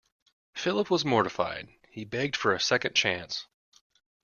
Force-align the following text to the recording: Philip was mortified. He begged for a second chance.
Philip 0.55 0.89
was 0.89 1.05
mortified. 1.05 1.69
He 1.91 2.05
begged 2.05 2.35
for 2.35 2.53
a 2.55 2.59
second 2.59 2.95
chance. 2.95 3.45